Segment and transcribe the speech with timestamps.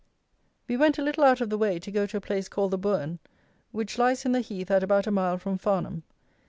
[0.67, 2.77] We went a little out of the way to go to a place called the
[2.79, 3.19] Bourn,
[3.71, 6.01] which lies in the heath at about a mile from Farnham.